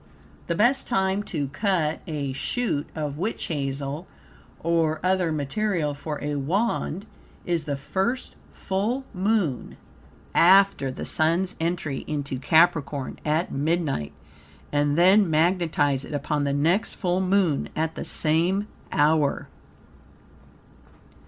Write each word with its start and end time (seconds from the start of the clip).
The 0.47 0.55
best 0.55 0.87
time 0.87 1.21
TO 1.21 1.49
CUT 1.49 1.99
a 2.07 2.33
shoot 2.33 2.87
of 2.95 3.19
witch 3.19 3.43
hazel 3.45 4.07
or 4.61 4.99
other 5.03 5.31
material 5.31 5.93
for 5.93 6.19
a 6.23 6.37
Wand 6.37 7.05
is 7.45 7.65
the 7.65 7.77
first 7.77 8.35
full 8.51 9.03
Moon 9.13 9.77
after 10.33 10.89
the 10.89 11.05
Sun's 11.05 11.55
entry 11.59 12.03
into 12.07 12.39
Capricorn, 12.39 13.19
at 13.23 13.51
midnight, 13.51 14.13
and 14.71 14.97
then 14.97 15.29
magnetize 15.29 16.03
it 16.03 16.15
upon 16.15 16.45
the 16.45 16.51
next 16.53 16.95
full 16.95 17.21
Moon 17.21 17.69
at 17.75 17.93
the 17.93 18.03
same 18.03 18.67
hour. 18.91 19.49